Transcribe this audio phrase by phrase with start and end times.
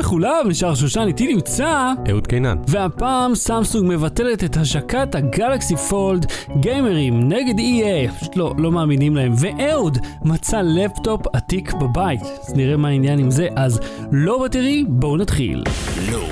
[0.00, 1.92] לכולם, נשאר שושן איתי נמצא.
[2.10, 2.56] אהוד קינן.
[2.68, 6.26] והפעם סמסונג מבטלת את השקת ה Galaxy Fold,
[6.60, 9.32] גיימרים נגד EA, פשוט לא, לא מאמינים להם.
[9.36, 12.20] ואהוד מצא לפטופ עתיק בבית.
[12.20, 13.80] אז נראה מה העניין עם זה, אז
[14.12, 15.64] no battery, בואו נתחיל.
[16.12, 16.24] לא.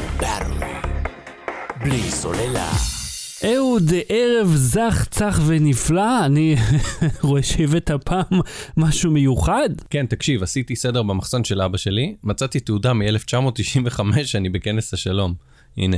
[1.80, 2.97] בלי סוללה.
[3.44, 6.56] אהוד, ערב זך, צח ונפלא, אני
[7.22, 8.40] רואה שהבאת הפעם
[8.76, 9.68] משהו מיוחד.
[9.90, 15.34] כן, תקשיב, עשיתי סדר במחסן של אבא שלי, מצאתי תעודה מ-1995 שאני בכנס השלום.
[15.76, 15.96] הנה.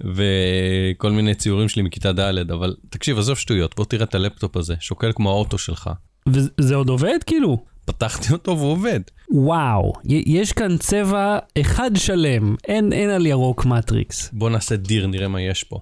[0.00, 4.74] וכל מיני ציורים שלי מכיתה ד', אבל תקשיב, עזוב שטויות, בוא תראה את הלפטופ הזה,
[4.80, 5.90] שוקל כמו האוטו שלך.
[6.28, 7.64] וזה עוד עובד כאילו?
[7.84, 9.00] פתחתי אותו והוא עובד.
[9.30, 9.92] וואו,
[10.26, 14.30] יש כאן צבע אחד שלם, אין, אין על ירוק מטריקס.
[14.32, 15.80] בוא נעשה dir, נראה מה יש פה.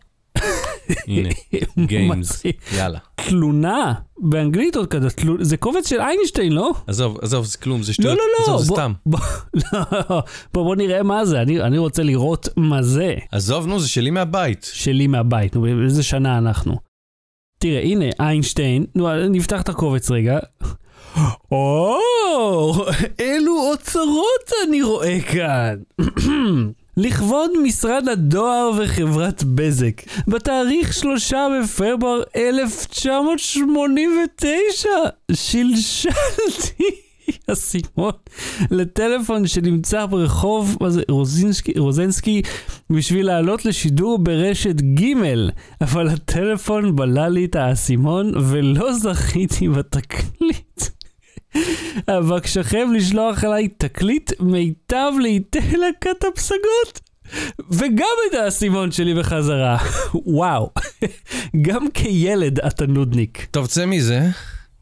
[1.06, 1.28] הנה,
[1.86, 2.42] גיימס.
[2.76, 2.98] יאללה.
[3.14, 5.08] תלונה, באנגלית עוד כזה,
[5.40, 6.72] זה קובץ של איינשטיין, לא?
[6.86, 8.18] עזוב, עזוב, זה כלום, זה לא, שטויות.
[8.18, 8.92] לא, לא, עזוב, זה סתם.
[9.06, 9.20] בוא,
[9.92, 10.22] לא,
[10.54, 13.14] בוא, נראה מה זה, אני, אני רוצה לראות מה זה.
[13.32, 14.70] עזוב, נו, זה שלי מהבית.
[14.72, 16.76] שלי מהבית, נו, באיזה שנה אנחנו.
[17.58, 20.38] תראה, הנה, איינשטיין, נו, נפתח את הקובץ רגע.
[21.52, 21.96] או,
[23.18, 25.74] אילו אוצרות אני רואה כאן.
[26.96, 34.88] לכבוד משרד הדואר וחברת בזק, בתאריך שלושה בפברואר 1989,
[35.32, 36.84] שלשלתי
[37.52, 38.12] אסימון
[38.70, 42.42] לטלפון שנמצא ברחוב, מה זה, רוזינסקי, רוזנסקי,
[42.90, 45.14] בשביל לעלות לשידור ברשת ג',
[45.80, 50.93] אבל הטלפון בלע לי את האסימון ולא זכיתי בתקליט.
[52.08, 57.00] אבקשכם לשלוח אליי תקליט מיטב לעיתי להקת הפסגות.
[57.70, 59.78] וגם את האסימון שלי בחזרה.
[60.26, 60.70] וואו,
[61.66, 63.46] גם כילד אתה נודניק.
[63.50, 64.28] טוב, צא מזה.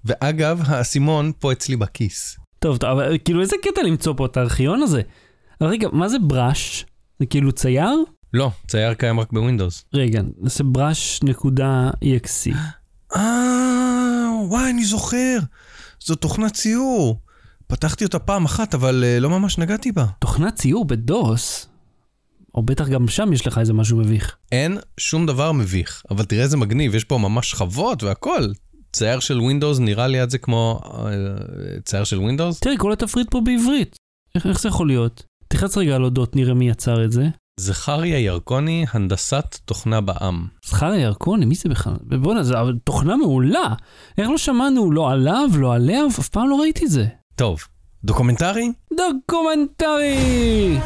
[0.05, 2.37] ואגב, האסימון פה אצלי בכיס.
[2.59, 5.03] טוב, טוב, אבל כאילו איזה קטע למצוא פה את הארכיון הזה?
[5.61, 6.87] אבל רגע, מה זה בראש?
[7.21, 7.97] זה כאילו צייר?
[8.35, 9.85] לא, צייר קיים רק בווינדוס.
[9.95, 12.57] רגע, נעשה brush.exe.
[13.17, 15.39] אה, וואי, אני זוכר.
[16.07, 17.21] זו תוכנת ציור.
[17.67, 20.07] פתחתי אותה פעם אחת, אבל אה, לא ממש נגעתי בה.
[20.19, 21.69] תוכנת ציור בדוס?
[22.55, 24.37] או בטח גם שם יש לך איזה משהו מביך.
[24.53, 28.53] אין שום דבר מביך, אבל תראה איזה מגניב, יש פה ממש שכבות והכל.
[28.93, 31.11] צייר של Windows נראה לי עד זה כמו אה,
[31.85, 32.61] צייר של Windows.
[32.61, 33.97] תראה, כל התפריט פה בעברית.
[34.35, 35.23] איך, איך זה יכול להיות?
[35.49, 37.29] תלחץ רגע על אודות, נראה מי יצר את זה.
[37.61, 40.47] זכריה ירקוני, הנדסת תוכנה בע"מ.
[40.65, 41.95] זכריה ירקוני, מי זה בכלל?
[42.03, 43.75] בואנה, זו אבל תוכנה מעולה.
[44.19, 47.07] איך לא שמענו לא עליו, לא עליה, אף פעם לא ראיתי את זה.
[47.37, 47.61] טוב,
[48.05, 48.73] דוקומנטרי?
[48.97, 50.79] דוקומנטרי!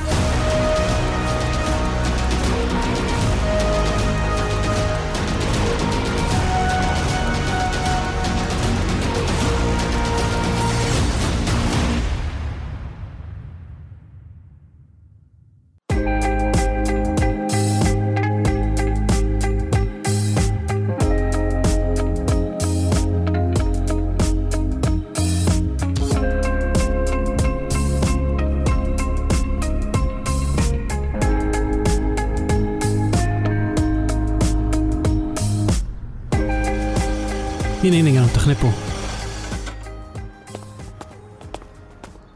[37.87, 38.69] הנה, הנה, גם תחנה פה.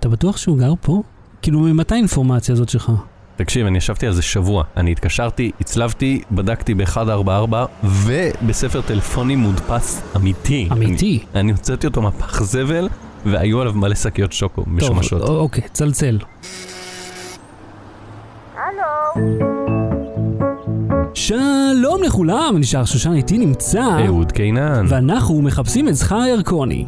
[0.00, 1.02] אתה בטוח שהוא גר פה?
[1.42, 2.92] כאילו, ממתי האינפורמציה הזאת שלך?
[3.36, 4.64] תקשיב, אני ישבתי על זה שבוע.
[4.76, 10.68] אני התקשרתי, הצלבתי, בדקתי ב-144, ובספר טלפונים מודפס אמיתי.
[10.72, 11.24] אמיתי?
[11.34, 12.88] אני, אני הוצאתי אותו מהפח זבל,
[13.26, 15.22] והיו עליו מלא שקיות שוקו משומשות.
[15.22, 16.18] טוב, אוקיי, צלצל.
[18.56, 19.49] הלו,
[21.30, 24.86] שלום לכולם, נשאר שושן איתי נמצא, אהוד קינן.
[24.88, 26.86] ואנחנו מחפשים את זכר ירקוני.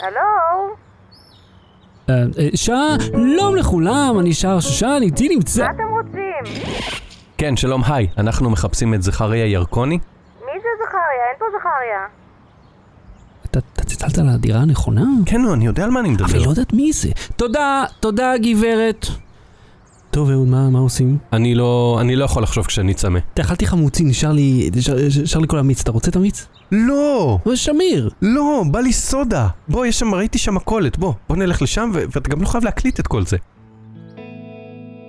[0.00, 0.20] הלו,
[2.10, 5.64] אה, אה, שלום לכולם, אני שר שושן איתי נמצא.
[5.64, 6.62] מה אתם רוצים?
[7.38, 8.06] כן, שלום, היי.
[8.18, 9.94] אנחנו מחפשים את זכריה ירקוני.
[9.94, 11.24] מי זה זכריה?
[11.30, 12.06] אין פה זכריה.
[13.44, 15.04] אתה אתה צלצלת על הדירה הנכונה?
[15.26, 16.38] כן, נו, אני יודע על מה אני אבל מדבר.
[16.38, 17.08] היא לא יודעת מי זה.
[17.36, 19.06] תודה, תודה גברת.
[20.16, 21.18] טוב אהוד, מה מה עושים?
[21.32, 23.18] אני לא, אני לא יכול לחשוב כשאני צמא.
[23.34, 26.46] אתה אכלתי חמוצי, נשאר לי, נשאר נשאר לי כל המיץ, אתה רוצה את המיץ?
[26.72, 27.38] לא!
[27.46, 28.10] אבל שמיר.
[28.22, 29.48] לא, בא לי סודה.
[29.68, 31.12] בוא, יש שם, ראיתי שם מכולת, בוא.
[31.28, 33.36] בוא נלך לשם, ו- ואתה גם לא חייב להקליט את כל זה.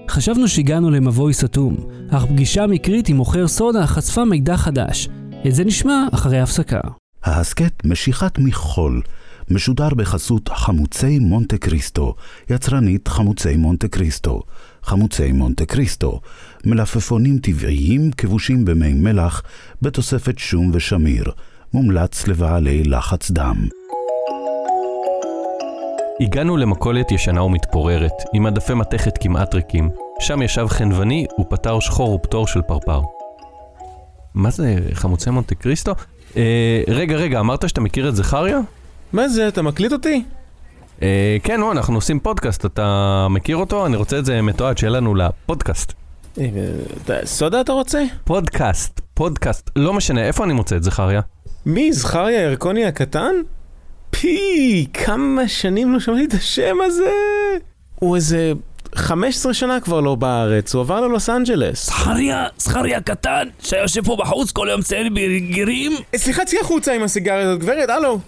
[0.09, 1.75] חשבנו שהגענו למבוי סתום,
[2.11, 5.09] אך פגישה מקרית עם מוכר סודה חשפה מידע חדש.
[5.47, 6.79] את זה נשמע אחרי ההפסקה.
[7.23, 9.01] ההסכת משיכת מחול
[9.49, 12.15] משודר בחסות חמוצי מונטה קריסטו,
[12.49, 14.41] יצרנית חמוצי מונטה קריסטו.
[14.87, 16.19] חמוצי מונטה קריסטו,
[16.65, 19.43] מלפפונים טבעיים כבושים במי מלח,
[19.81, 21.31] בתוספת שום ושמיר.
[21.73, 23.67] מומלץ לבעלי לחץ דם.
[26.21, 29.89] הגענו למכולת ישנה ומתפוררת, עם עדפי מתכת כמעט ריקים.
[30.19, 33.01] שם ישב חנווני ופתר שחור ופטור של פרפר.
[34.33, 35.91] מה זה, חמוצי מונטה קריסטו?
[36.37, 38.59] אה, רגע, רגע, אמרת שאתה מכיר את זכריה?
[39.13, 40.23] מה זה, אתה מקליט אותי?
[41.01, 43.85] אה, כן, נו, אנחנו עושים פודקאסט, אתה מכיר אותו?
[43.85, 45.93] אני רוצה את זה מתועד שיהיה לנו לפודקאסט.
[46.39, 46.45] אה,
[47.05, 48.03] אתה- סודה אתה רוצה?
[48.23, 51.21] פודקאסט, פודקאסט, לא משנה, איפה אני מוצא את זכריה?
[51.65, 53.35] מי, זכריה ירקוני הקטן?
[54.09, 57.11] פי, כמה שנים לא שמעתי את השם הזה.
[57.95, 58.51] הוא איזה
[58.95, 61.85] 15 שנה כבר לא בארץ, הוא עבר ללוס אנג'לס.
[61.85, 65.91] זכריה, זכריה קטן, שיושב פה בחוץ כל יום ציין בגירים?
[66.13, 68.19] אה, סליחה, צאי החוצה עם הסיגריה הזאת, גברת, הלו.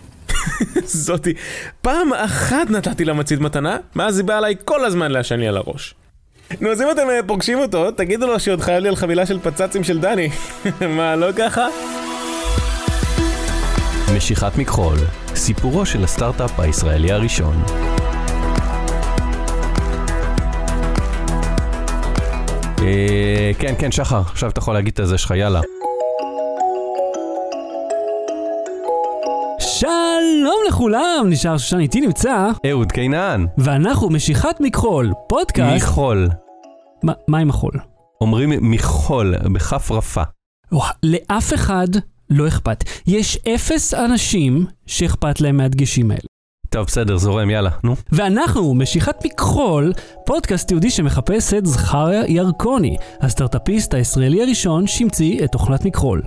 [0.86, 1.34] זאתי,
[1.82, 5.58] פעם אחת נתתי לה מצית מתנה, מאז היא באה אליי כל הזמן לעשן לי על
[5.58, 5.96] הראש.
[6.62, 9.40] נו, אז אם אתם אה, פוגשים אותו, תגידו לו שעוד חייב לי על חבילה של
[9.40, 10.30] פצצים של דני.
[10.98, 11.68] מה, לא ככה?
[14.16, 14.98] משיכת מכחול,
[15.36, 17.64] סיפורו של הסטארט-אפ הישראלי הראשון.
[22.82, 25.62] אה, כן, כן, שחר, עכשיו אתה יכול להגיד את הזה שלך, יאללה.
[29.80, 35.84] שלום לכולם, נשאר שושן איתי נמצא, אהוד קינן, ואנחנו משיכת מכחול, פודקאסט.
[35.86, 36.30] מחול.
[37.04, 37.72] מה- מה עם החול?
[38.22, 40.22] אומרים מחול, בכף רפה.
[40.72, 41.88] וואו, לאף אחד
[42.30, 42.84] לא אכפת.
[43.08, 46.22] יש אפס אנשים שאכפת להם מהדגשים האלה.
[46.70, 47.96] טוב, בסדר, זורם, יאללה, נו.
[48.12, 49.94] ואנחנו, משיכת מכחול,
[50.26, 56.22] פודקאסט יהודי שמחפש את זכריה ירקוני, הסטארט-אפיסט הישראלי הראשון שהמציא את תוכנת מכחול.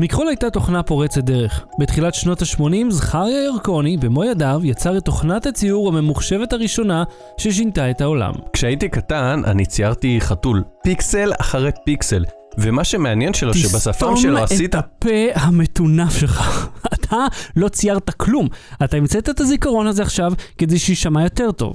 [0.00, 1.64] מכחול הייתה תוכנה פורצת דרך.
[1.78, 7.04] בתחילת שנות ה-80 זכריה ירקוני, במו ידיו, יצר את תוכנת הציור הממוחשבת הראשונה
[7.36, 8.32] ששינתה את העולם.
[8.52, 12.24] כשהייתי קטן, אני ציירתי חתול, פיקסל אחרי פיקסל.
[12.58, 14.56] ומה שמעניין שלו, שבשפם שלו עשית...
[14.56, 16.68] תסתום את הפה המטונף שלך.
[16.94, 17.26] אתה
[17.56, 18.48] לא ציירת כלום.
[18.84, 21.74] אתה המצאת את הזיכרון הזה עכשיו כדי שיישמע יותר טוב.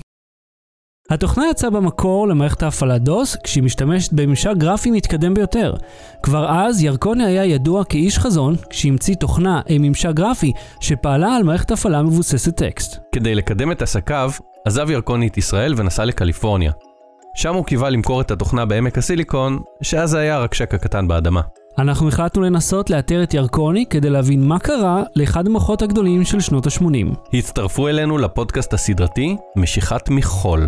[1.10, 5.74] התוכנה יצאה במקור למערכת ההפעלה DOS כשהיא משתמשת בממשק גרפי מתקדם ביותר.
[6.24, 11.72] כבר אז ירקוני היה ידוע כאיש חזון כשהמציא תוכנה עם ממשק גרפי שפעלה על מערכת
[11.72, 12.98] הפעלה מבוססת טקסט.
[13.12, 14.32] כדי לקדם את עסקיו,
[14.66, 16.72] עזב ירקוני את ישראל ונסע לקליפורניה.
[17.36, 21.42] שם הוא קיווה למכור את התוכנה בעמק הסיליקון, שאז היה רק שקע קטן באדמה.
[21.78, 26.68] אנחנו החלטנו לנסות לאתר את ירקוני כדי להבין מה קרה לאחד המוחות הגדולים של שנות
[26.68, 27.18] ה-80.
[27.34, 30.68] הצטרפו אלינו לפודקאסט הסדרתי, משיכת מחול.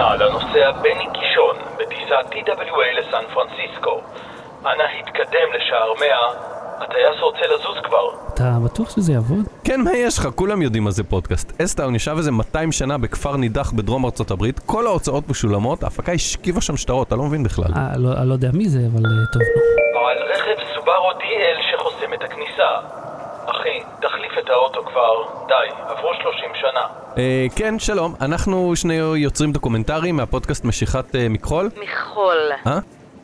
[0.00, 4.00] אחרונה לנוסע בני קישון בטיסה TWA לסן פרנסיסקו.
[4.62, 6.06] אנא התקדם לשער 100,
[6.78, 8.34] הטייס רוצה לזוז כבר.
[8.34, 9.44] אתה בטוח שזה יעבוד?
[9.64, 10.28] כן, מה יש לך?
[10.34, 11.60] כולם יודעים מה זה פודקאסט.
[11.62, 16.60] אסטאון ישב איזה 200 שנה בכפר נידח בדרום ארצות הברית, כל ההוצאות משולמות, ההפקה השכיבה
[16.60, 17.72] שם שטרות, אתה לא מבין בכלל.
[17.76, 19.42] אה, לא, אני לא יודע מי זה, אבל אה, טוב.
[20.10, 22.70] על רכב סובארו DL שחוסם את הכניסה.
[23.46, 25.46] אחי, תחליף את האוטו כבר.
[25.48, 25.54] די,
[25.88, 26.99] עברו 30 שנה.
[27.18, 31.70] אה, כן, שלום, אנחנו שני יוצרים דוקומנטריים מהפודקאסט משיכת אה, מכחול.
[31.82, 32.36] מכחול.
[32.66, 32.78] אה?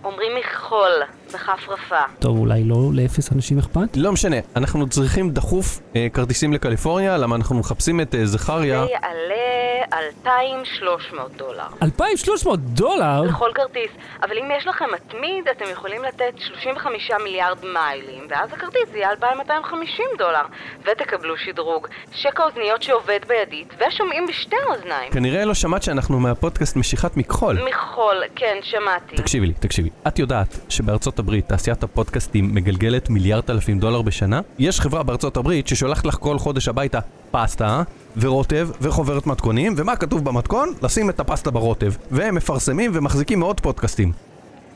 [0.05, 0.91] אומרים מכחול,
[1.35, 2.03] בכף רפה.
[2.19, 3.97] טוב, אולי לא לאפס אנשים אכפת?
[3.97, 8.85] לא משנה, אנחנו צריכים דחוף אה, כרטיסים לקליפורניה, למה אנחנו מחפשים את אה, זכריה.
[8.85, 11.67] זה יעלה 2,300 דולר.
[11.83, 13.23] 2,300 דולר?
[13.23, 13.91] לכל כרטיס,
[14.23, 20.05] אבל אם יש לכם מתמיד, אתם יכולים לתת 35 מיליארד מיילים, ואז הכרטיס יהיה 2,250
[20.19, 20.43] דולר,
[20.83, 25.13] ותקבלו שדרוג, שק האוזניות שעובד בידית, ושומעים בשתי האוזניים.
[25.13, 27.59] כנראה לא שמעת שאנחנו מהפודקאסט משיכת מכחול.
[27.71, 29.17] מחול, כן, שמעתי.
[29.17, 29.91] תקשיבי לי, תקשיבי.
[30.09, 34.41] את יודעת שבארצות הברית תעשיית הפודקאסטים מגלגלת מיליארד אלפים דולר בשנה?
[34.59, 36.99] יש חברה בארצות הברית ששולחת לך כל חודש הביתה
[37.31, 37.83] פסטה
[38.17, 40.73] ורוטב וחוברת מתכונים, ומה כתוב במתכון?
[40.83, 41.93] לשים את הפסטה ברוטב.
[42.11, 44.13] והם מפרסמים ומחזיקים מאות פודקאסטים.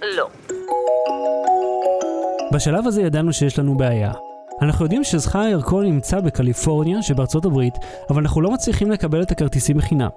[0.02, 0.28] לא.
[2.52, 4.12] בשלב הזה ידענו שיש לנו בעיה.
[4.62, 7.74] אנחנו יודעים שזכר ירקון נמצא בקליפורניה שבארצות הברית,
[8.10, 10.08] אבל אנחנו לא מצליחים לקבל את הכרטיסים בחינם.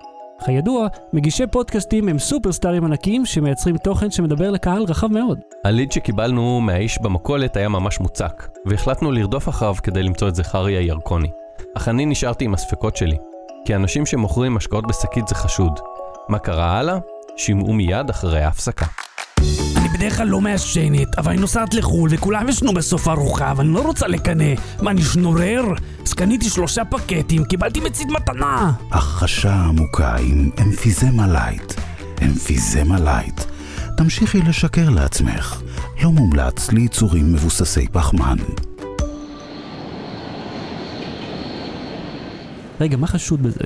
[0.46, 5.40] כידוע, מגישי פודקאסטים הם סופרסטארים ענקיים שמייצרים תוכן שמדבר לקהל רחב מאוד.
[5.64, 11.30] הליד שקיבלנו מהאיש במכולת היה ממש מוצק, והחלטנו לרדוף אחריו כדי למצוא את זכריה ירקוני.
[11.78, 13.18] אך אני נשארתי עם הספקות שלי,
[13.66, 15.80] כי אנשים שמוכרים משקאות בשקית זה חשוד.
[16.30, 16.98] מה קרה הלאה?
[17.38, 18.86] שמעו מיד אחרי ההפסקה.
[19.94, 24.08] בדרך כלל לא מעשנת, אבל אני נוסעת לחו"ל וכולם יעשנו בסוף ארוחה ואני לא רוצה
[24.08, 24.54] לקנא.
[24.82, 25.64] מה, אני שנורר?
[26.06, 28.72] אז קניתי שלושה פקטים, קיבלתי מצית מתנה.
[28.92, 31.74] הכחשה עמוקה עם אמפיזמה light.
[32.24, 33.42] אמפיזמה light.
[33.98, 35.62] תמשיכי לשקר לעצמך.
[36.04, 38.38] לא מומלץ ליצורים מבוססי פחמן.
[42.82, 43.66] רגע, מה חשוד בזה?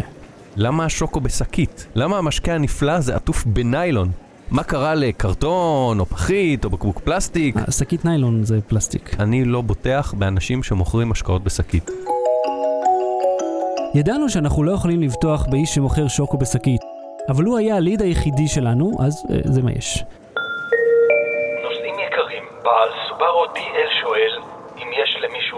[0.56, 1.88] למה השוקו בשקית?
[1.96, 4.12] למה המשקה הנפלא הזה עטוף בניילון?
[4.52, 7.56] מה קרה לקרטון, או פחית, או בקבוק פלסטיק?
[7.72, 9.16] שקית ניילון זה פלסטיק.
[9.20, 11.90] אני לא בוטח באנשים שמוכרים משקאות בשקית.
[13.96, 16.82] ידענו שאנחנו לא יכולים לבטוח באיש שמוכר שוקו בשקית,
[17.30, 20.04] אבל הוא היה הליד היחידי שלנו, אז אה, זה מה יש.
[21.64, 24.57] נוסעים יקרים, בעל סובארו DL שואל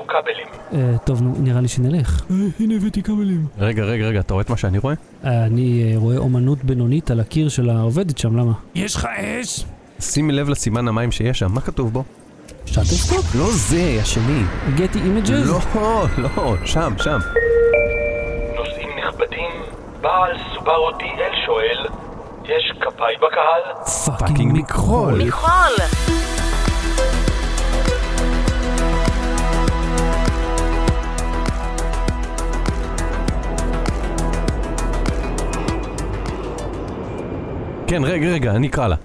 [0.10, 0.48] כבלים.
[0.74, 2.22] אה, טוב, נו, נראה לי שנלך.
[2.32, 3.46] אה, הנה הבאתי כבלים.
[3.60, 4.94] רגע, רגע, רגע, אתה רואה את מה שאני רואה?
[5.26, 8.52] אה, אני אה, רואה אומנות בינונית על הקיר של העובדת שם, למה?
[8.76, 9.66] יש לך אש?
[10.00, 12.04] שימי לב לסימן המים שיש שם, מה כתוב בו?
[12.66, 13.36] Shutterstock?
[13.36, 14.42] לא זה, השני.
[14.76, 15.52] Getty Images?
[15.76, 17.20] לא, לא, שם, שם.
[18.56, 19.52] נוסעים נכבדים,
[20.02, 21.86] בעל סובארו DL שואל,
[22.46, 23.86] יש כפאי בקהל?
[24.20, 25.24] fucking מכחול.
[25.24, 26.29] מכחול!
[37.90, 38.96] כן, רגע, רגע, אני אקרא לה.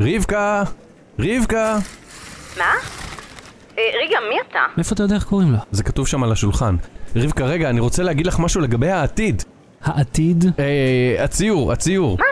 [0.00, 0.62] רבקה!
[1.18, 1.78] רבקה!
[2.58, 2.64] מה?
[3.78, 4.58] אה, רגע, מי אתה?
[4.76, 5.58] מאיפה אתה יודע איך קוראים לה?
[5.70, 6.76] זה כתוב שם על השולחן.
[7.16, 9.42] רבקה, רגע, אני רוצה להגיד לך משהו לגבי העתיד.
[9.84, 10.44] העתיד?
[10.58, 12.10] אה, הציור, הציור.
[12.12, 12.29] איזה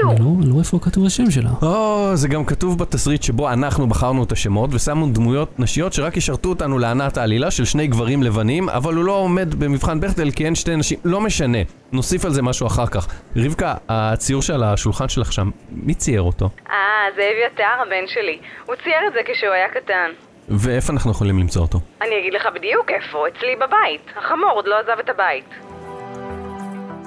[0.00, 0.14] ציור?
[0.18, 1.50] לא, לא איפה כתוב השם שלה.
[1.62, 6.48] או, זה גם כתוב בתסריט שבו אנחנו בחרנו את השמות ושמנו דמויות נשיות שרק ישרתו
[6.48, 10.54] אותנו לענת העלילה של שני גברים לבנים, אבל הוא לא עומד במבחן בכטל כי אין
[10.54, 11.58] שתי נשים, לא משנה.
[11.92, 13.08] נוסיף על זה משהו אחר כך.
[13.36, 16.48] רבקה, הציור שעל השולחן שלך שם, מי צייר אותו?
[16.70, 16.74] אה,
[17.16, 18.38] זה אביתר הבן שלי.
[18.66, 20.10] הוא צייר את זה כשהוא היה קטן.
[20.48, 21.80] ואיפה אנחנו יכולים למצוא אותו?
[22.02, 24.18] אני אגיד לך בדיוק איפה, אצלי בבית.
[24.18, 25.44] החמור עוד לא עזב את הבית.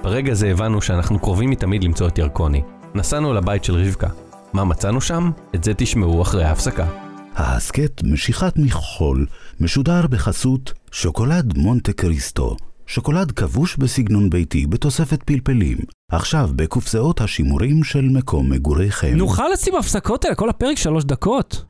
[0.04, 2.62] ברגע זה הבנו שאנחנו קרובים מתמיד למצוא את ירקוני.
[2.96, 4.08] נסענו לבית של רבקה.
[4.54, 5.32] מה מצאנו שם?
[5.56, 6.88] את זה תשמעו אחרי ההפסקה.
[7.36, 9.26] ההסכת משיכת מכחול
[9.60, 12.58] משודר בחסות שוקולד מונטה קריסטו.
[12.88, 15.78] שוקולד כבוש בסגנון ביתי בתוספת פלפלים.
[16.12, 19.14] עכשיו בקופסאות השימורים של מקום מגוריכם.
[19.16, 21.64] נוכל לשים הפסקות האלה, כל הפרק שלוש דקות.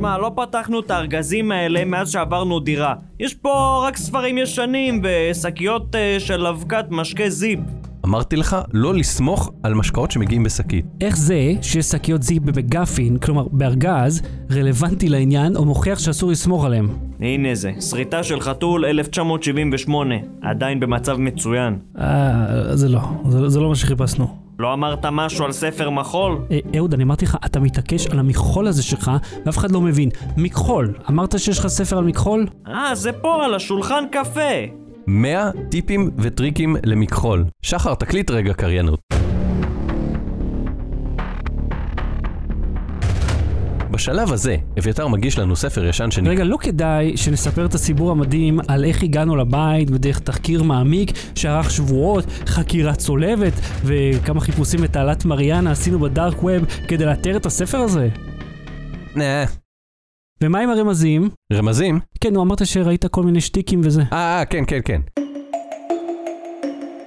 [0.00, 2.94] מה, לא פתחנו את הארגזים האלה מאז שעברנו דירה.
[3.20, 7.58] יש פה רק ספרים ישנים ושקיות אה, של אבקת משקה זיפ.
[8.04, 10.84] אמרתי לך לא לסמוך על משקאות שמגיעים בשקית.
[11.00, 16.88] איך זה שיש שקיות זיפ במגפין, כלומר בארגז, רלוונטי לעניין או מוכיח שאסור לסמוך עליהם?
[17.20, 21.78] הנה זה, שריטה של חתול 1978, עדיין במצב מצוין.
[21.98, 24.49] אה, זה לא, זה, זה לא מה שחיפשנו.
[24.60, 26.38] לא אמרת משהו על ספר מחול?
[26.50, 29.10] אה, אהוד, אני אמרתי לך, אתה מתעקש על המכחול הזה שלך,
[29.46, 30.08] ואף אחד לא מבין.
[30.36, 32.46] מכחול, אמרת שיש לך ספר על מכחול?
[32.68, 34.40] אה, זה פה על השולחן קפה.
[35.06, 37.44] 100 טיפים וטריקים למכחול.
[37.62, 39.00] שחר, תקליט רגע קריינות.
[44.00, 46.32] בשלב הזה, אביתר מגיש לנו ספר ישן שנקרא...
[46.32, 51.70] רגע, לא כדאי שנספר את הסיפור המדהים על איך הגענו לבית בדרך תחקיר מעמיק שארך
[51.70, 53.52] שבועות, חקירה צולבת
[53.84, 58.08] וכמה חיפושים בתעלת מריאנה עשינו בדארק ווב כדי לאתר את הספר הזה.
[59.16, 59.44] נה,
[60.42, 61.28] ומה עם הרמזים?
[61.52, 62.00] רמזים?
[62.20, 64.02] כן, נו, אמרת שראית כל מיני שטיקים וזה.
[64.12, 65.00] אה, אה, כן, כן, כן.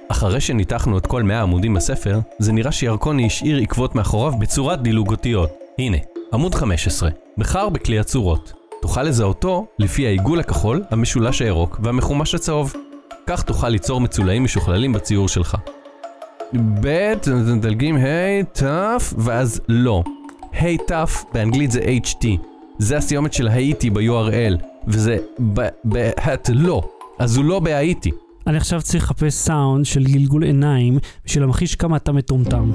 [0.08, 5.10] אחרי שניתחנו את כל 100 עמודים בספר, זה נראה שירקוני השאיר עקבות מאחוריו בצורת דילוג
[5.10, 5.50] אותיות.
[5.78, 5.98] הנה,
[6.34, 7.10] עמוד 15.
[7.38, 8.52] בחר בכלי הצורות.
[8.82, 12.72] תוכל לזהותו לפי העיגול הכחול, המשולש הירוק והמחומש הצהוב.
[13.26, 15.56] כך תוכל ליצור מצולעים משוכללים בציור שלך.
[16.80, 17.14] ב',
[17.56, 18.62] מדלגים ה', ת',
[19.18, 20.02] ואז לא.
[20.52, 20.92] ה' ת'
[21.34, 22.26] באנגלית זה HT.
[22.78, 25.16] זה הסיומת של האיטי ב-URL, וזה
[25.84, 26.82] בהט לא.
[27.18, 28.10] אז הוא לא בהאיטי.
[28.46, 32.72] אני עכשיו צריך לחפש סאונד של גלגול עיניים בשביל להמחיש כמה אתה מטומטם.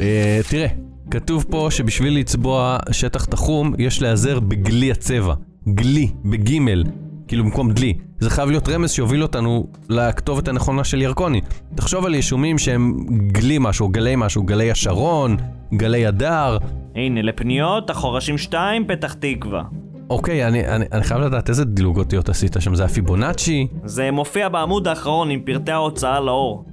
[0.00, 0.68] אה, תראה,
[1.12, 5.34] כתוב פה שבשביל לצבוע שטח תחום, יש להיעזר בגלי הצבע.
[5.68, 6.84] גלי, בגימל.
[7.28, 7.94] כאילו במקום דלי.
[8.18, 11.40] זה חייב להיות רמז שיוביל אותנו לכתובת הנכונה של ירקוני.
[11.74, 15.36] תחשוב על ישומים שהם גלי משהו, גלי משהו, גלי השרון,
[15.74, 16.58] גלי הדר.
[16.94, 19.62] הנה, לפניות, החורשים 2, פתח תקווה.
[20.10, 23.66] אוקיי, אני, אני, אני חייב לדעת איזה דילוג אותיות עשית שם, זה הפיבונאצ'י?
[23.84, 26.64] זה מופיע בעמוד האחרון עם פרטי ההוצאה לאור.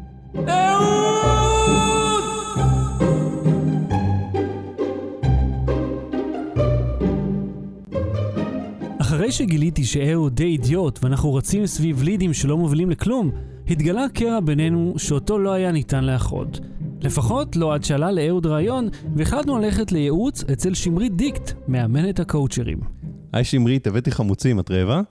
[9.30, 13.32] אחרי שגיליתי שאהוד די אידיוט ואנחנו רצים סביב לידים שלא מובילים לכלום,
[13.68, 16.60] התגלה קרע בינינו שאותו לא היה ניתן לאחות.
[17.02, 22.80] לפחות לא עד שעלה לאהוד רעיון והחלטנו ללכת לייעוץ אצל שמרית דיקט, מאמנת הקואוצ'רים.
[23.34, 25.02] היי שמרית, הבאתי חמוצים, את רעבה?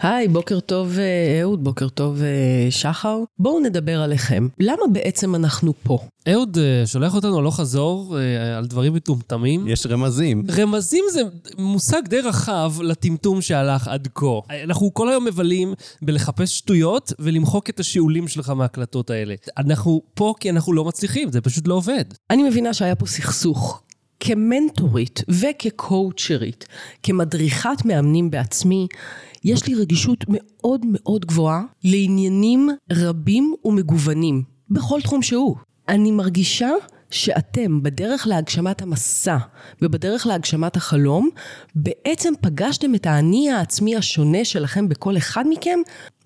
[0.00, 3.18] היי, בוקר טוב אה, אהוד, בוקר טוב אה, שחר.
[3.38, 4.48] בואו נדבר עליכם.
[4.60, 5.98] למה בעצם אנחנו פה?
[6.28, 9.68] אהוד אה, שולח אותנו הלוך חזור אה, על דברים מטומטמים.
[9.68, 10.44] יש רמזים.
[10.56, 11.20] רמזים זה
[11.58, 14.26] מושג די רחב לטמטום שהלך עד כה.
[14.64, 19.34] אנחנו כל היום מבלים בלחפש שטויות ולמחוק את השיעולים שלך מההקלטות האלה.
[19.58, 22.04] אנחנו פה כי אנחנו לא מצליחים, זה פשוט לא עובד.
[22.30, 23.82] אני מבינה שהיה פה סכסוך.
[24.24, 26.66] כמנטורית וכקואוצ'רית,
[27.02, 28.86] כמדריכת מאמנים בעצמי,
[29.44, 35.56] יש לי רגישות מאוד מאוד גבוהה לעניינים רבים ומגוונים, בכל תחום שהוא.
[35.88, 36.70] אני מרגישה
[37.10, 39.36] שאתם בדרך להגשמת המסע
[39.82, 41.28] ובדרך להגשמת החלום,
[41.74, 45.78] בעצם פגשתם את האני העצמי השונה שלכם בכל אחד מכם,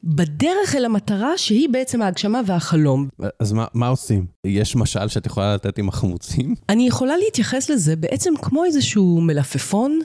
[0.06, 3.08] בדרך אל המטרה שהיא בעצם ההגשמה והחלום.
[3.40, 4.26] אז מה, מה עושים?
[4.46, 6.54] יש משל שאת יכולה לתת עם החמוצים?
[6.68, 10.00] אני יכולה להתייחס לזה בעצם כמו איזשהו מלפפון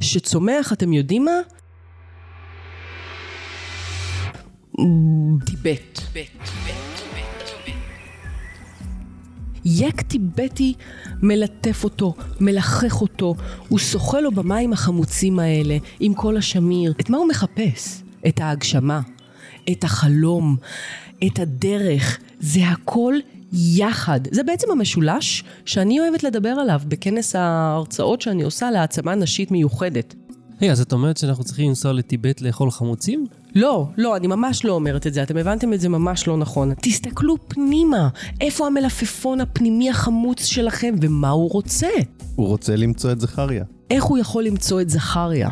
[0.00, 1.40] שצומח, אתם יודעים מה?
[5.46, 6.00] טיבט.
[9.64, 10.74] יק טיבטי
[11.22, 13.34] מלטף אותו, מלחך אותו,
[13.68, 16.94] הוא שוחה לו במים החמוצים האלה, עם כל השמיר.
[17.00, 18.02] את מה הוא מחפש?
[18.28, 19.00] את ההגשמה,
[19.72, 20.56] את החלום,
[21.26, 22.18] את הדרך.
[22.40, 23.14] זה הכל
[23.52, 24.20] יחד.
[24.30, 30.14] זה בעצם המשולש שאני אוהבת לדבר עליו בכנס ההרצאות שאני עושה להעצמה נשית מיוחדת.
[30.60, 33.26] היי, אז את אומרת שאנחנו צריכים לנסוע לטיבט לאכול חמוצים?
[33.54, 36.72] לא, לא, אני ממש לא אומרת את זה, אתם הבנתם את זה ממש לא נכון.
[36.82, 38.08] תסתכלו פנימה,
[38.40, 41.88] איפה המלפפון הפנימי החמוץ שלכם ומה הוא רוצה?
[42.36, 43.64] הוא רוצה למצוא את זכריה.
[43.90, 45.48] איך הוא יכול למצוא את זכריה?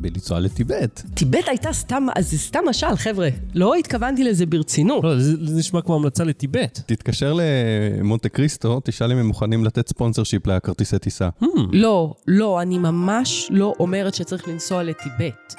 [0.00, 1.02] בלנסוע לטיבט.
[1.14, 3.28] טיבט הייתה סתם, אז זה סתם משל, חבר'ה.
[3.54, 5.04] לא התכוונתי לזה ברצינות.
[5.04, 6.80] לא, זה, זה נשמע כמו המלצה לטיבט.
[6.86, 11.28] תתקשר למונטה קריסטו, תשאל אם הם מוכנים לתת ספונסר שיפ לכרטיסי טיסה.
[11.72, 15.54] לא, לא, אני ממש לא אומרת שצריך לנסוע לטיבט.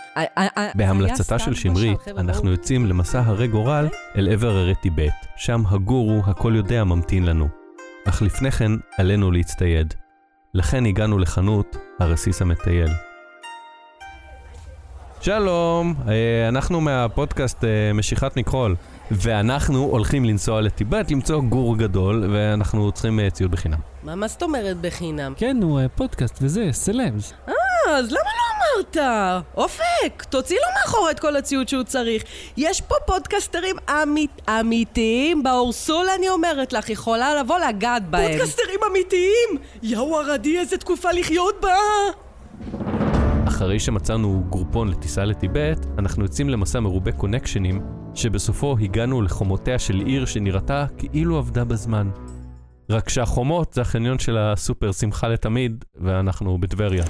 [0.75, 2.51] בהמלצתה של שמרית, אנחנו בואו.
[2.51, 5.13] יוצאים למסע הרי גורל אל עבר הרי טיבט.
[5.37, 7.47] שם הגורו הכל יודע ממתין לנו.
[8.05, 9.93] אך לפני כן עלינו להצטייד.
[10.53, 12.89] לכן הגענו לחנות הרסיס המטייל.
[15.21, 18.75] שלום, אה, אנחנו מהפודקאסט אה, משיכת מכחול,
[19.11, 23.77] ואנחנו הולכים לנסוע לטיבט למצוא גור גדול, ואנחנו צריכים אה, ציוד בחינם.
[24.03, 25.33] מה, מה זאת אומרת בחינם?
[25.37, 27.33] כן, הוא פודקאסט וזה, סלבס.
[27.49, 27.53] אה,
[27.87, 28.97] אז למה לא אמרת?
[29.57, 32.23] אופק, תוציא לו מאחורה את כל הציוד שהוא צריך.
[32.57, 38.31] יש פה פודקסטרים אמית, אמיתיים, באורסול אני אומרת לך, יכולה לבוא לגעת בהם.
[38.37, 39.49] פודקסטרים אמיתיים?
[39.83, 42.26] יאו ערדי, איזה תקופה לחיות בה!
[43.47, 47.81] אחרי שמצאנו גרופון לטיסה לטיבט, אנחנו יוצאים למסע מרובה קונקשנים,
[48.15, 52.09] שבסופו הגענו לחומותיה של עיר שנראתה כאילו עבדה בזמן.
[52.89, 57.03] רק שהחומות זה החניון של הסופר שמחה לתמיד, ואנחנו בטבריה.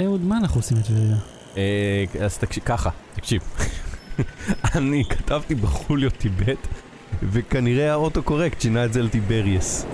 [0.00, 1.16] אהוד, מה אנחנו עושים בטבריה?
[1.56, 3.42] אה, אז תקשיב, ככה, תקשיב.
[4.76, 6.68] אני כתבתי בחוליו טיבט,
[7.22, 9.86] וכנראה האוטו קורקט שינה את זה לטיבריאס.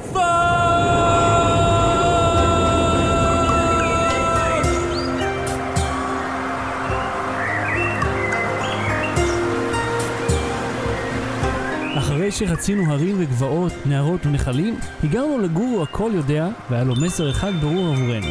[12.29, 17.95] אחרי שרצינו הרים וגבעות, נהרות ונחלים, הגענו לגורו הכל יודע, והיה לו מסר אחד ברור
[17.95, 18.27] עבורנו.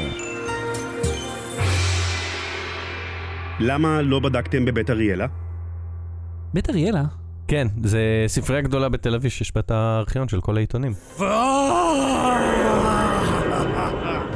[3.60, 5.28] למה לא בדקתם בבית אריאלה?
[6.54, 7.04] בית אריאלה?
[7.48, 10.94] כן, זה ספרייה גדולה בתל אביב שיש בה את הארכיון של כל העיתונים.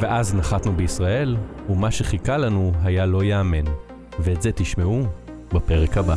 [0.01, 1.37] ואז נחתנו בישראל,
[1.69, 3.65] ומה שחיכה לנו היה לא ייאמן.
[4.19, 5.03] ואת זה תשמעו
[5.53, 6.15] בפרק הבא.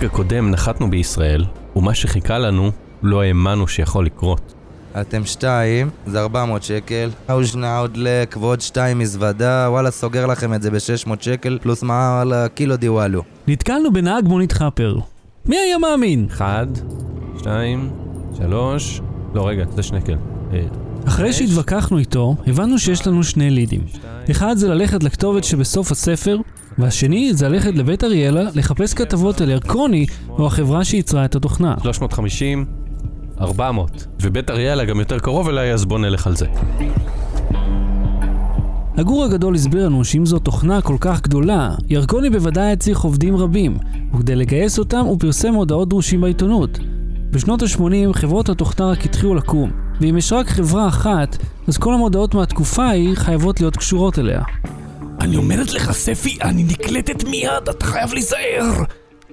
[0.00, 1.44] בפרק הקודם נחתנו בישראל,
[1.76, 2.70] ומה שחיכה לנו
[3.02, 4.54] לא האמנו שיכול לקרות.
[5.00, 10.62] אתם שתיים, זה 400 שקל, אוז'נה עוד לק ועוד שתיים מזוודה, וואלה סוגר לכם את
[10.62, 13.22] זה ב-600 שקל, פלוס מע"מ על הקילו דיוואלו.
[13.48, 14.98] נתקלנו בנהג מונית חאפר.
[15.46, 16.26] מי היה מאמין?
[16.30, 16.66] אחד,
[17.38, 17.90] שתיים,
[18.38, 19.00] שלוש,
[19.34, 20.16] לא רגע, זה שנקל.
[20.52, 20.62] אה,
[21.06, 23.80] אחרי שהתווכחנו איתו, הבנו שיש לנו שני לידים.
[24.30, 26.36] אחד זה ללכת לכתובת שבסוף הספר,
[26.80, 31.74] והשני זה ללכת לבית אריאלה לחפש כתבות על ירקוני או החברה שייצרה את התוכנה.
[31.82, 32.64] 350,
[33.40, 34.06] 400.
[34.20, 36.46] ובית אריאלה גם יותר קרוב אליי, אז בוא נלך על זה.
[38.96, 43.36] הגור הגדול הסביר לנו שאם זו תוכנה כל כך גדולה, ירקוני בוודאי היה צריך עובדים
[43.36, 43.78] רבים,
[44.14, 46.78] וכדי לגייס אותם הוא פרסם הודעות דרושים בעיתונות.
[47.30, 51.36] בשנות ה-80 חברות התוכנה רק התחילו לקום, ואם יש רק חברה אחת,
[51.68, 54.42] אז כל המודעות מהתקופה ההיא חייבות להיות קשורות אליה.
[55.20, 58.72] אני אומרת לך, ספי, אני נקלטת מיד, אתה חייב להיזהר!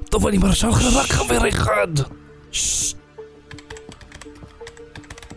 [0.10, 1.88] טוב, אני מרשה לך רק חבר אחד.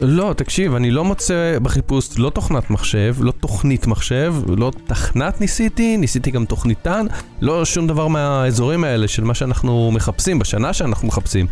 [0.01, 5.97] לא, תקשיב, אני לא מוצא בחיפוש לא תוכנת מחשב, לא תוכנית מחשב, לא תכנת ניסיתי,
[5.97, 7.07] ניסיתי גם תוכניתן,
[7.41, 11.47] לא שום דבר מהאזורים האלה של מה שאנחנו מחפשים, בשנה שאנחנו מחפשים.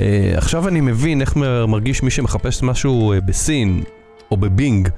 [0.00, 1.36] אה, עכשיו אני מבין איך
[1.68, 3.82] מרגיש מי שמחפש משהו אה, בסין,
[4.30, 4.88] או ב Bing.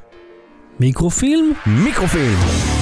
[0.81, 1.53] מיקרופילם?
[1.67, 2.82] מיקרופילם!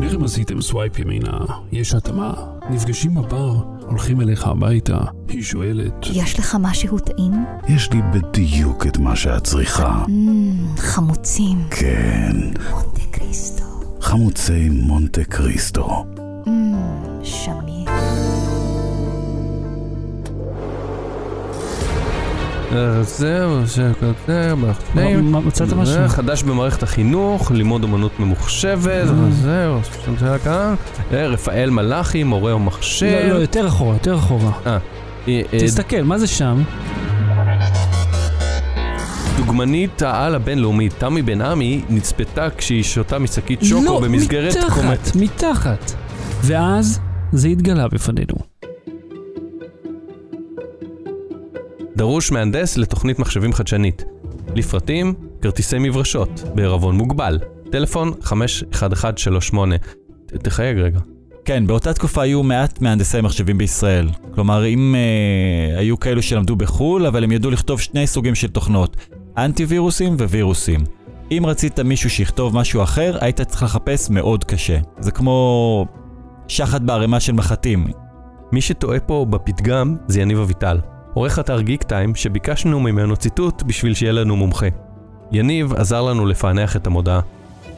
[0.00, 1.38] שניכם עשיתם swipe ימינה,
[1.72, 2.34] יש התאמה,
[2.70, 7.32] נפגשים בבר, הולכים אליך הביתה, היא שואלת, יש לך משהו טעים?
[7.68, 10.04] יש לי בדיוק את מה שאת צריכה.
[10.06, 11.58] מממ, חמוצים.
[11.70, 12.36] כן,
[12.70, 13.64] מונטה קריסטו.
[14.00, 16.04] חמוצי מונטה קריסטו.
[23.02, 24.72] זהו, שכזה, מה-
[25.22, 25.84] מה- מצאת משהו?
[25.94, 29.30] זה חדש במערכת החינוך, לימוד אומנות ממוחשבת, אה.
[29.30, 29.80] זהו,
[30.18, 30.74] זה כאן.
[31.12, 33.06] אה, רפאל מלאכי, מורה ומחשב.
[33.06, 34.52] לא, לא, יותר אחורה, יותר אחורה.
[34.66, 34.78] אה,
[35.64, 36.62] תסתכל, מה זה שם?
[39.36, 45.16] דוגמנית העל הבינלאומית תמי בן עמי נצפתה כשהיא שותה משקית שוקו לא, במסגרת מתחת, קומט.
[45.16, 45.92] מתחת.
[46.42, 47.00] ואז
[47.32, 48.34] זה התגלה בפנינו.
[52.00, 54.04] דרוש מהנדס לתוכנית מחשבים חדשנית.
[54.54, 57.38] לפרטים, כרטיסי מברשות, בעירבון מוגבל.
[57.70, 59.76] טלפון 51138.
[59.78, 60.98] ת- תחייג רגע.
[61.44, 64.08] כן, באותה תקופה היו מעט מהנדסי מחשבים בישראל.
[64.34, 68.96] כלומר, אם אה, היו כאלו שלמדו בחו"ל, אבל הם ידעו לכתוב שני סוגים של תוכנות,
[69.38, 70.80] אנטי-וירוסים ווירוסים.
[71.30, 74.78] אם רצית מישהו שיכתוב משהו אחר, היית צריך לחפש מאוד קשה.
[74.98, 75.86] זה כמו
[76.48, 77.86] שחת בערימה של מחטים.
[78.52, 80.78] מי שטועה פה בפתגם זה יניב אביטל,
[81.14, 84.66] עורך אתר גיק טיים שביקשנו ממנו ציטוט בשביל שיהיה לנו מומחה.
[85.32, 87.20] יניב עזר לנו לפענח את המודעה.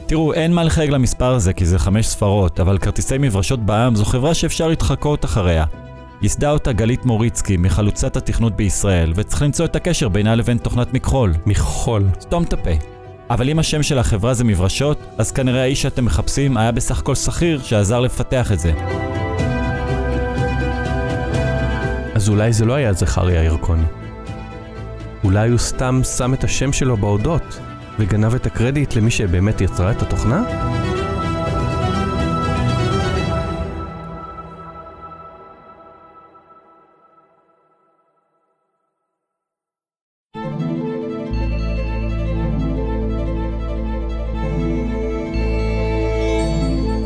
[0.05, 4.05] תראו, אין מה לחייג למספר הזה כי זה חמש ספרות, אבל כרטיסי מברשות בעם זו
[4.05, 5.65] חברה שאפשר להתחקות אחריה.
[6.21, 11.33] ייסדה אותה גלית מוריצקי, מחלוצת התכנות בישראל, וצריך למצוא את הקשר בינה לבין תוכנת מכחול.
[11.45, 12.03] מכחול.
[12.21, 12.71] סתום את הפה.
[13.29, 17.15] אבל אם השם של החברה זה מברשות, אז כנראה האיש שאתם מחפשים היה בסך הכל
[17.15, 18.73] שכיר שעזר לפתח את זה.
[22.23, 23.83] אז אולי זה לא היה זכריה ירקוני.
[25.23, 27.59] אולי הוא סתם שם את השם שלו בהודות,
[27.99, 30.43] וגנב את הקרדיט למי שבאמת יצרה את התוכנה?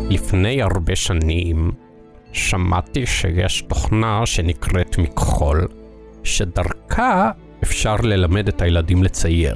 [0.09, 1.86] לפני הרבה שנים
[2.37, 5.67] שמעתי שיש תוכנה שנקראת מכחול,
[6.23, 7.31] שדרכה
[7.63, 9.55] אפשר ללמד את הילדים לצייר.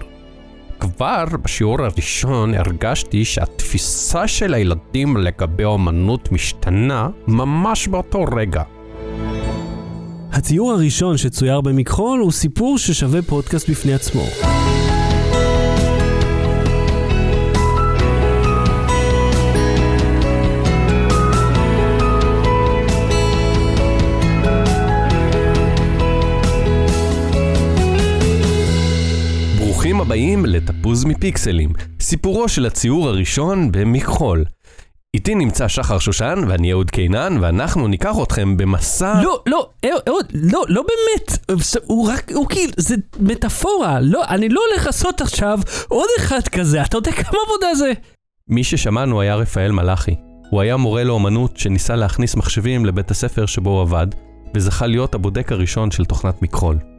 [0.79, 8.63] כבר בשיעור הראשון הרגשתי שהתפיסה של הילדים לגבי אומנות משתנה ממש באותו רגע.
[10.31, 14.23] הציור הראשון שצויר במכחול הוא סיפור ששווה פודקאסט בפני עצמו.
[30.11, 31.69] הבאים לתפוז מפיקסלים,
[31.99, 34.45] סיפורו של הציור הראשון במכחול.
[35.13, 39.21] איתי נמצא שחר שושן ואני אהוד קינן, ואנחנו ניקח אתכם במסע...
[39.23, 41.57] לא, לא, אהוד, לא, לא באמת.
[41.85, 43.99] הוא רק, הוא כאילו, זה מטאפורה.
[43.99, 46.81] לא, אני לא הולך לעשות עכשיו עוד אחד כזה.
[46.81, 47.91] אתה יודע כמה עבודה זה?
[48.49, 50.15] מי ששמענו היה רפאל מלאכי.
[50.49, 54.07] הוא היה מורה לאומנות שניסה להכניס מחשבים לבית הספר שבו הוא עבד,
[54.55, 56.90] וזכה להיות הבודק הראשון של תוכנת מכחול.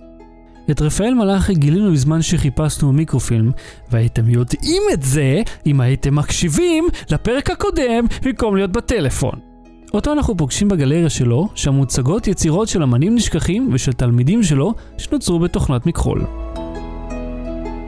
[0.73, 3.51] את רפאל מלאכי גילינו בזמן שחיפשנו מיקרופילם,
[3.91, 9.39] והייתם יודעים את זה אם הייתם מקשיבים לפרק הקודם במקום להיות בטלפון.
[9.95, 15.39] אותו אנחנו פוגשים בגלריה שלו, שם מוצגות יצירות של אמנים נשכחים ושל תלמידים שלו שנוצרו
[15.39, 16.25] בתוכנת מכחול.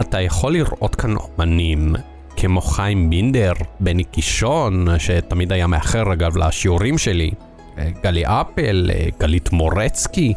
[0.01, 1.95] אתה יכול לראות כאן אומנים
[2.37, 7.31] כמו חיים בינדר, בני קישון, שתמיד היה מאחר אגב לשיעורים שלי,
[7.79, 10.35] אה, גלי אפל, אה, גלית מורצקי.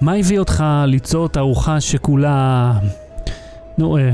[0.00, 2.72] מה הביא אותך ליצור תערוכה שכולה...
[3.78, 4.10] נו, אה,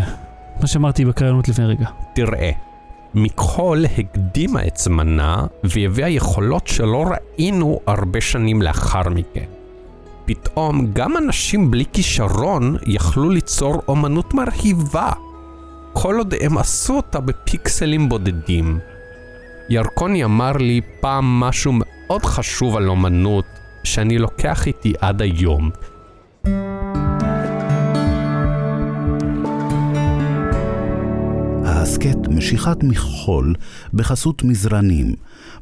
[0.61, 1.87] מה שאמרתי בקריינות לפני רגע.
[2.15, 2.51] תראה,
[3.15, 9.45] מכחול הקדימה את זמנה והביאה יכולות שלא ראינו הרבה שנים לאחר מכן.
[10.25, 15.13] פתאום גם אנשים בלי כישרון יכלו ליצור אומנות מרהיבה,
[15.93, 18.79] כל עוד הם עשו אותה בפיקסלים בודדים.
[19.69, 23.45] ירקוני אמר לי פעם משהו מאוד חשוב על אומנות,
[23.87, 25.71] שאני לוקח איתי עד היום.
[31.65, 33.55] ההסכת משיכת מכחול
[33.95, 35.15] בחסות מזרנים,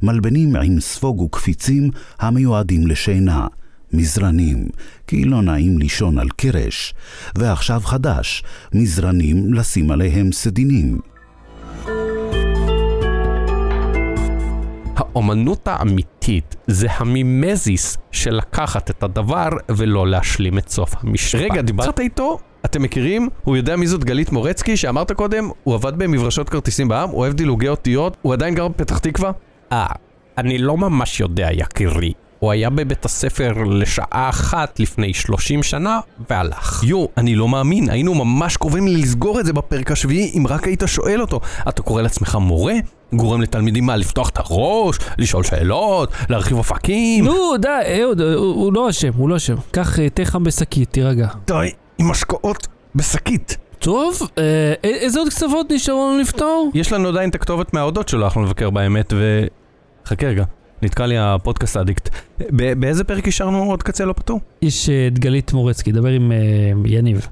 [0.03, 3.47] מלבנים עם ספוג וקפיצים המיועדים לשינה.
[3.93, 4.69] מזרנים,
[5.07, 6.95] כי לא נעים לישון על קרש,
[7.39, 11.14] ועכשיו חדש, מזרנים לשים עליהם סדינים.
[15.15, 21.41] האומנות האמיתית זה המימזיס של לקחת את הדבר ולא להשלים את סוף המשפט.
[21.41, 22.39] רגע, דיברת איתו?
[22.65, 23.29] אתם מכירים?
[23.45, 25.51] הוא יודע מי זאת גלית מורצקי שאמרת קודם?
[25.65, 27.09] הוא עבד במברשות כרטיסים בעם?
[27.09, 28.17] הוא אוהב דילוגי אותיות?
[28.23, 29.31] הוא עדיין גר בפתח תקווה?
[29.73, 29.87] אה,
[30.39, 32.13] אני לא ממש יודע, יקירי.
[32.45, 36.85] הוא היה בבית הספר לשעה אחת לפני 30 שנה, והלך.
[36.85, 40.83] יו, אני לא מאמין, היינו ממש קרובים לסגור את זה בפרק השביעי, אם רק היית
[40.87, 41.41] שואל אותו.
[41.69, 42.75] אתה קורא לעצמך מורה?
[43.13, 44.99] גורם לתלמידים מה, לפתוח את הראש?
[45.19, 46.13] לשאול שאלות?
[46.29, 47.25] להרחיב אופקים?
[47.25, 47.69] נו, די,
[48.03, 49.57] אהוד, הוא, הוא לא אשם, הוא לא אשם.
[49.71, 51.29] קח אה, תה חם בשקית, תירגע.
[51.47, 53.57] די, עם השקעות בשקית.
[53.79, 56.71] טוב, אה, איזה עוד קצוות נשארו לנו לפתור?
[56.75, 59.47] יש לנו עדיין את הכתובת מההודות שלו, אנחנו נבקר באמת, ו...
[60.07, 60.45] חכה רגע,
[60.85, 62.09] נתקע לי הפודקאסט אדיקט.
[62.81, 64.41] באיזה פרק השארנו עוד קצה לא פתור?
[64.63, 66.39] יש אה, את גלית מורצקי, דבר עם אה,
[66.87, 67.29] יניב.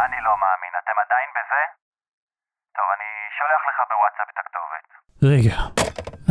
[0.00, 1.62] אני לא מאמין, אתם עדיין בזה?
[2.76, 3.08] טוב, אני
[3.38, 4.86] שולח לך בוואטסאפ את הכתובת.
[5.22, 5.56] רגע,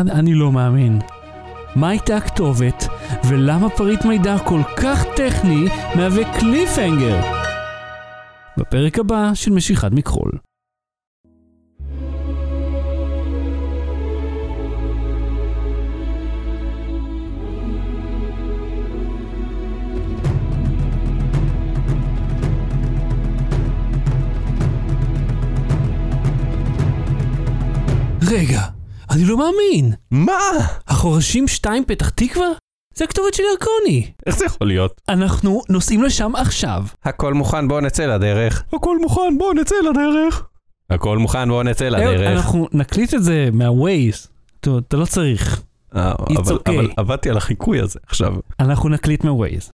[0.01, 0.99] אני, אני לא מאמין.
[1.75, 2.83] מה הייתה הכתובת,
[3.29, 7.44] ולמה פריט מידע כל כך טכני מהווה קליפהנגר?
[8.57, 10.31] בפרק הבא של משיכת מכחול.
[28.31, 28.61] רגע,
[29.09, 29.93] אני לא מאמין.
[30.11, 30.39] מה?
[30.87, 32.47] החורשים 2 פתח תקווה?
[32.97, 34.11] זה הכתובת של ירקוני.
[34.25, 35.01] איך זה יכול להיות?
[35.09, 36.83] אנחנו נוסעים לשם עכשיו.
[37.03, 38.63] הכל מוכן, בואו נצא לדרך.
[38.73, 40.47] הכל מוכן, בואו נצא לדרך.
[40.89, 42.27] הכל מוכן, בואו נצא אהוד, לדרך.
[42.31, 44.27] אנחנו נקליט את זה מהווייז.
[44.59, 45.61] אתה לא צריך.
[45.95, 46.69] אה, It's אבל- okay.
[46.71, 48.33] אבל עבדתי על החיקוי הזה עכשיו.
[48.59, 49.71] אנחנו נקליט מהווייז.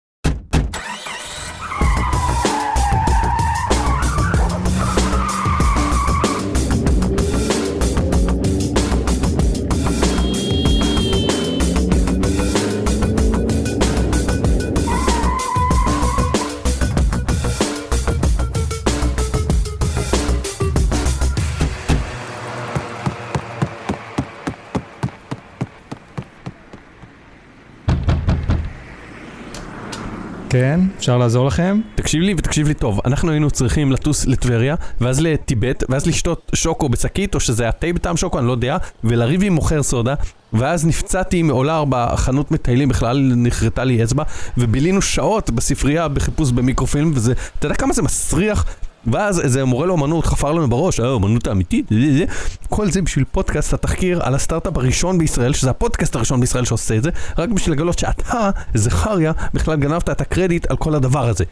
[30.59, 31.81] כן, אפשר לעזור לכם?
[31.95, 36.89] תקשיב לי ותקשיב לי טוב, אנחנו היינו צריכים לטוס לטבריה, ואז לטיבט, ואז לשתות שוקו
[36.89, 40.15] בשקית, או שזה היה תה בטעם שוקו, אני לא יודע, ולריב עם מוכר סודה,
[40.53, 44.23] ואז נפצעתי מעולר בחנות מטיילים, בכלל נחרטה לי אצבע,
[44.59, 48.65] ובילינו שעות בספרייה בחיפוש במיקרופילם, וזה, אתה יודע כמה זה מסריח?
[49.07, 52.25] ואז איזה מורה לאומנות חפר לנו בראש, אה, אומנות האמיתית, זה, זה, זה.
[52.69, 57.03] כל זה בשביל פודקאסט התחקיר על הסטארט-אפ הראשון בישראל, שזה הפודקאסט הראשון בישראל שעושה את
[57.03, 61.45] זה, רק בשביל לגלות שאתה, זכריה, בכלל גנבת את הקרדיט על כל הדבר הזה.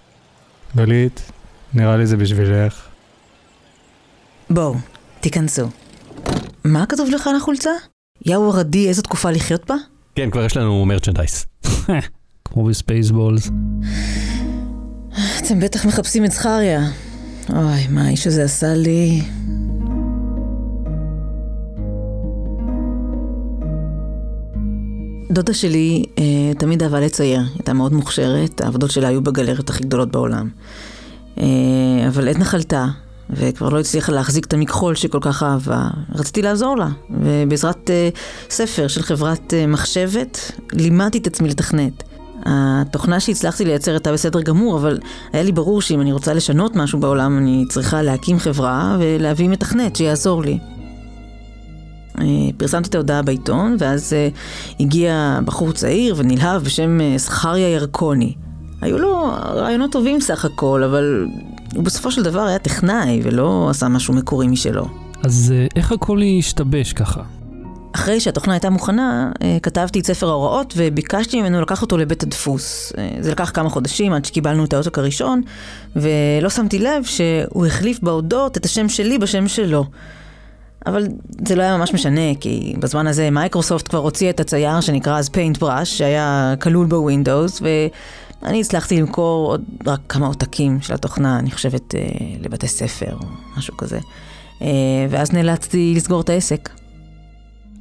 [0.77, 1.33] גלית,
[1.75, 2.83] נראה לי זה בשבילך.
[4.51, 4.75] בואו,
[5.21, 5.69] תיכנסו.
[6.65, 7.71] מה כתוב לך על החולצה?
[8.27, 9.75] יאו ערדי, איזו תקופה לחיות בה?
[10.15, 11.47] כן, כבר יש לנו מרצ'נדייס.
[12.45, 13.51] כמו בספייסבולס.
[15.39, 16.81] אתם בטח מחפשים את זכריה.
[17.51, 19.23] אוי, מה האיש הזה עשה לי?
[25.31, 26.25] דודה שלי אה,
[26.59, 30.49] תמיד אהבה לצייר, היא הייתה מאוד מוכשרת, העבודות שלה היו בגלריות הכי גדולות בעולם.
[31.39, 31.45] אה,
[32.09, 32.87] אבל עדנה חלתה,
[33.31, 35.89] וכבר לא הצליחה להחזיק את המכחול שכל כך אהבה.
[36.15, 38.09] רציתי לעזור לה, ובעזרת אה,
[38.51, 42.03] ספר של חברת אה, מחשבת, לימדתי את עצמי לתכנת.
[42.47, 44.99] התוכנה שהצלחתי לייצר הייתה בסדר גמור, אבל
[45.33, 49.97] היה לי ברור שאם אני רוצה לשנות משהו בעולם, אני צריכה להקים חברה ולהביא מתכנת
[49.97, 50.59] שיעזור לי.
[52.21, 52.25] אה,
[52.57, 54.29] פרסמתי את ההודעה בעיתון, ואז אה,
[54.81, 58.35] הגיע בחור צעיר ונלהב בשם אה, זכריה ירקוני.
[58.81, 61.27] היו לו רעיונות טובים סך הכל, אבל
[61.75, 64.87] הוא בסופו של דבר היה טכנאי ולא עשה משהו מקורי משלו.
[65.23, 67.23] אז איך הכל השתבש ככה?
[67.97, 72.93] אחרי שהתוכנה הייתה מוכנה, אה, כתבתי את ספר ההוראות וביקשתי ממנו לקחת אותו לבית הדפוס.
[72.99, 75.43] אה, זה לקח כמה חודשים עד שקיבלנו את העותק הראשון,
[75.97, 79.85] ולא שמתי לב שהוא החליף בהודות את השם שלי בשם שלו.
[80.87, 81.07] אבל
[81.47, 85.29] זה לא היה ממש משנה, כי בזמן הזה מייקרוסופט כבר הוציאה את הצייר שנקרא אז
[85.29, 87.62] Paint Brush, שהיה כלול ב Windows,
[88.43, 92.01] ואני הצלחתי למכור עוד רק כמה עותקים של התוכנה, אני חושבת, אה,
[92.41, 93.99] לבתי ספר או משהו כזה.
[95.11, 96.71] ואז נאלצתי לסגור את העסק.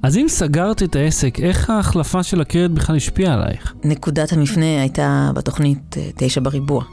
[0.05, 3.73] אז אם סגרת את העסק, איך ההחלפה של הקרדיט בכלל השפיעה עלייך?
[3.83, 6.83] נקודת המפנה הייתה בתוכנית אה, תשע בריבוע,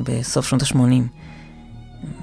[0.00, 0.78] בסוף שנות ה-80.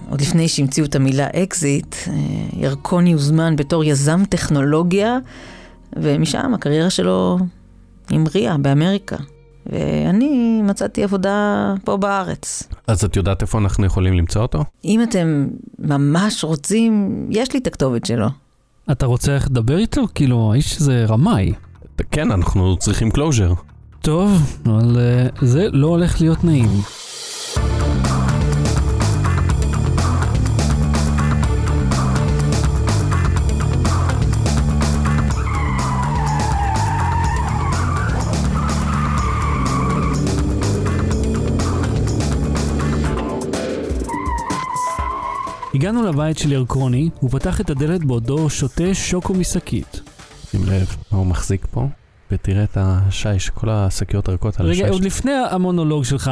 [0.10, 2.14] עוד לפני שהמציאו את המילה אקזיט, אה,
[2.54, 5.18] ירקוני הוזמן בתור יזם טכנולוגיה,
[5.96, 7.38] ומשם הקריירה שלו
[8.10, 9.18] המריאה באמריקה.
[9.66, 12.64] ואני מצאתי עבודה פה בארץ.
[12.88, 14.64] אז את יודעת איפה אנחנו יכולים למצוא אותו?
[14.86, 15.48] אם אתם
[15.80, 18.43] ממש רוצים, יש לי את הכתובת שלו.
[18.92, 20.02] אתה רוצה איך לדבר איתו?
[20.16, 21.54] כאילו, האיש הזה רמאי.
[22.12, 23.54] כן, אנחנו צריכים closure.
[24.02, 26.70] טוב, אבל אה, זה לא הולך להיות נעים.
[45.84, 50.02] הגענו לבית של ירקוני, הוא פתח את הדלת בעודו שותה שוקו משקית.
[50.52, 51.88] שים לב, מה הוא מחזיק פה?
[52.32, 54.82] ותראה את השיש, כל השקיות הריקות על השיש.
[54.82, 56.32] רגע, עוד לפני המונולוג שלך,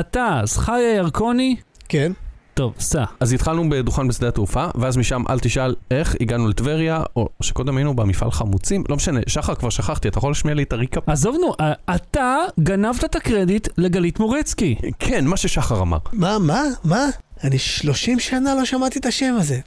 [0.00, 1.56] אתה, זכריה ירקוני?
[1.88, 2.12] כן.
[2.54, 3.04] טוב, סע.
[3.20, 7.96] אז התחלנו בדוכן בשדה התעופה, ואז משם אל תשאל איך הגענו לטבריה, או שקודם היינו
[7.96, 11.08] במפעל חמוצים, לא משנה, שחר כבר שכחתי, אתה יכול להשמיע לי את הריקאפ?
[11.08, 11.52] עזוב נו,
[11.94, 14.76] אתה גנבת את הקרדיט לגלית מורצקי.
[14.98, 15.98] כן, מה ששחר אמר.
[16.12, 17.06] מה, מה, מה?
[17.44, 19.60] אני 30 שנה לא שמעתי את השם הזה.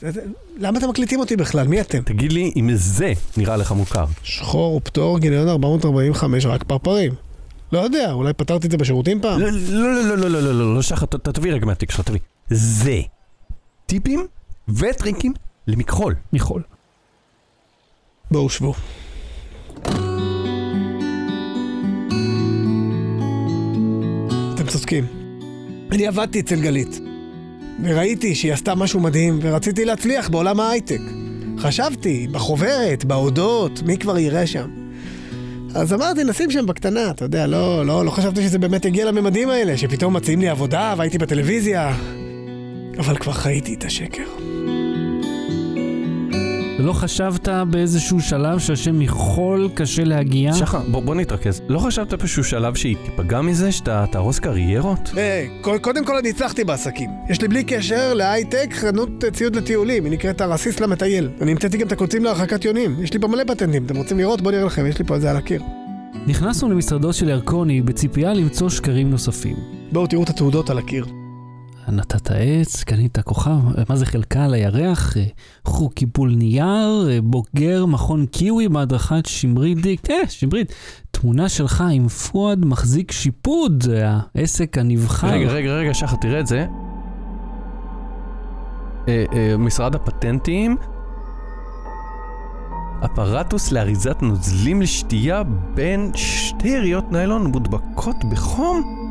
[0.58, 1.68] למה אתם מקליטים אותי בכלל?
[1.68, 2.02] מי אתם?
[2.02, 4.06] תגיד לי אם זה נראה לך מוכר.
[4.24, 7.14] שחור ופטור, גיליון 445, רק פרפרים.
[7.72, 9.40] לא יודע, אולי פתרתי את זה בשירותים פעם?
[9.42, 12.20] לא, לא, לא, לא, לא, לא, לא, לא, שחר, תביא רגע מהתיק שלך, תביא.
[12.50, 13.02] זה
[13.86, 14.28] טיפים
[14.70, 15.34] וטריקים
[15.68, 16.16] למכחול.
[16.34, 16.62] מכחול.
[18.32, 18.74] בואו שבו.
[24.56, 25.06] אתם צודקים.
[25.92, 27.05] אני עבדתי אצל גלית.
[27.84, 31.02] וראיתי שהיא עשתה משהו מדהים, ורציתי להצליח בעולם ההייטק.
[31.58, 34.70] חשבתי, בחוברת, בהודות, מי כבר יראה שם.
[35.76, 39.50] אז אמרתי, נשים שם בקטנה, אתה יודע, לא, לא, לא חשבתי שזה באמת יגיע לממדים
[39.50, 41.96] האלה, שפתאום מציעים לי עבודה והייתי בטלוויזיה.
[42.98, 44.24] אבל כבר חייתי את השקר.
[46.86, 50.54] ולא חשבת באיזשהו שלב שהשם מחול קשה להגיע?
[50.54, 51.62] שחר, בוא, בוא נתרכז.
[51.68, 55.12] לא חשבת באיזשהו שלב שהיא תיפגע מזה, שאתה תהרוס קריירות?
[55.16, 57.10] היי, קודם כל אני הצלחתי בעסקים.
[57.30, 61.30] יש לי בלי קשר להייטק חנות ציוד לטיולים, היא נקראת הרסיס למטייל.
[61.42, 63.04] אני המצאתי גם את הקוצים להרחקת יונים.
[63.04, 64.42] יש לי פה מלא פטנטים, אתם רוצים לראות?
[64.42, 65.62] בואו נראה לכם, יש לי פה את זה על הקיר.
[66.28, 69.56] נכנסנו למשרדו של ירקוני בציפייה למצוא שקרים נוספים.
[69.92, 71.25] בואו תראו את התעודות על הקיר.
[71.92, 75.14] נטעת עץ, קנית כוכב, מה זה חלקה על הירח,
[75.66, 80.74] חוג קיפול נייר, בוגר מכון קיווי בהדרכת שמרית דיק, אה, שמרית,
[81.12, 83.84] תמונה שלך עם פואד מחזיק שיפוד,
[84.36, 85.28] העסק הנבחר.
[85.28, 86.66] רגע, רגע, רגע, שחר, תראה את זה.
[89.08, 90.78] אה, אה, משרד הפטנטים,
[93.06, 95.44] אפרטוס לאריזת נוזלים לשתייה
[95.74, 99.05] בין שתי יריות ניילון מודבקות בחום?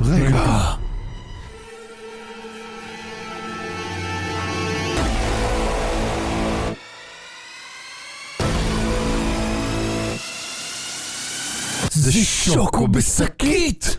[0.00, 0.74] רגע.
[11.90, 13.96] זה שוקו בשקית!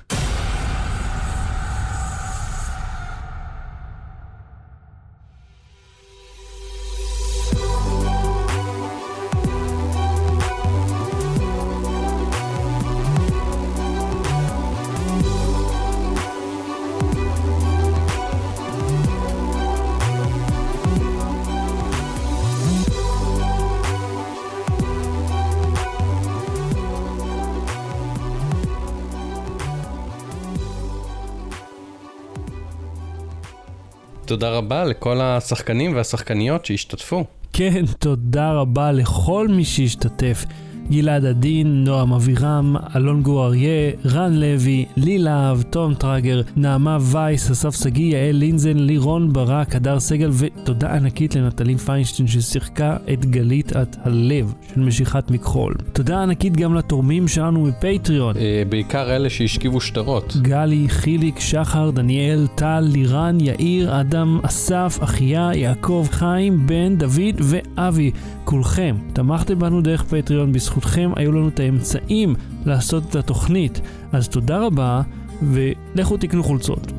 [34.30, 37.26] תודה רבה לכל השחקנים והשחקניות שהשתתפו.
[37.54, 40.46] כן, תודה רבה לכל מי שהשתתף.
[40.92, 47.52] גלעד עדין, נועם אבירם, אלון גור אריה, רן לוי, לי להב, תום טראגר, נעמה וייס,
[47.52, 53.76] אסף שגיא, יעל לינזן, לירון ברק, הדר סגל, ותודה ענקית לנטלי פיינשטיין ששיחקה את גלית
[53.76, 55.76] את הלב של משיכת מכחול.
[55.94, 58.38] תודה ענקית גם לתורמים שלנו מפטריון.
[58.38, 60.38] אה, בעיקר אלה שהשכיבו שטרות.
[60.42, 68.12] גלי, חיליק, שחר, דניאל, טל, לירן, יאיר, אדם, אסף, אחיה, יעקב, חיים, בן, דוד ואבי.
[68.50, 72.36] כולכם תמכתם בנו דרך פטריון, בזכותכם היו לנו את האמצעים
[72.66, 73.82] לעשות את התוכנית.
[74.12, 75.02] אז תודה רבה,
[75.42, 76.92] ולכו תקנו חולצות.